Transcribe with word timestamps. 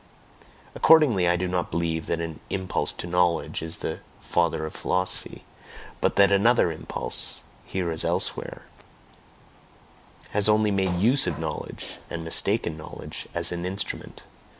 Accordingly, 0.73 1.27
I 1.27 1.35
do 1.35 1.47
not 1.47 1.69
believe 1.69 2.07
that 2.07 2.19
an 2.19 2.39
"impulse 2.49 2.91
to 2.93 3.05
knowledge" 3.05 3.61
is 3.61 3.75
the 3.75 3.99
father 4.19 4.65
of 4.65 4.73
philosophy; 4.73 5.43
but 6.01 6.15
that 6.15 6.31
another 6.31 6.71
impulse, 6.71 7.41
here 7.67 7.91
as 7.91 8.03
elsewhere, 8.03 8.63
has 10.31 10.49
only 10.49 10.71
made 10.71 10.97
use 10.97 11.27
of 11.27 11.37
knowledge 11.37 11.99
(and 12.09 12.23
mistaken 12.23 12.75
knowledge!) 12.75 13.27
as 13.35 13.51
an 13.51 13.63
instrument. 13.63 14.23